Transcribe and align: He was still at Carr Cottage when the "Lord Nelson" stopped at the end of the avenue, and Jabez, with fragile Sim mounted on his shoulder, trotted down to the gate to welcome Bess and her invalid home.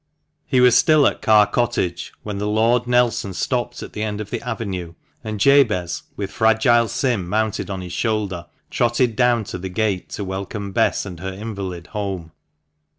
He 0.47 0.59
was 0.59 0.75
still 0.75 1.05
at 1.05 1.21
Carr 1.21 1.45
Cottage 1.45 2.11
when 2.23 2.39
the 2.39 2.47
"Lord 2.47 2.87
Nelson" 2.87 3.35
stopped 3.35 3.83
at 3.83 3.93
the 3.93 4.01
end 4.01 4.19
of 4.19 4.31
the 4.31 4.41
avenue, 4.41 4.95
and 5.23 5.39
Jabez, 5.39 6.01
with 6.17 6.31
fragile 6.31 6.87
Sim 6.87 7.29
mounted 7.29 7.69
on 7.69 7.81
his 7.81 7.93
shoulder, 7.93 8.47
trotted 8.71 9.15
down 9.15 9.43
to 9.43 9.59
the 9.59 9.69
gate 9.69 10.09
to 10.13 10.23
welcome 10.23 10.71
Bess 10.71 11.05
and 11.05 11.19
her 11.19 11.31
invalid 11.31 11.85
home. 11.85 12.31